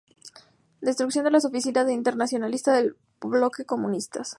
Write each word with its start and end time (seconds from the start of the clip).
Destrucción 0.81 1.25
de 1.25 1.29
las 1.29 1.45
Oficinas 1.45 1.85
de 1.85 1.93
Internacionalista 1.93 2.73
del 2.73 2.95
bloque 3.21 3.65
Comunistas. 3.65 4.29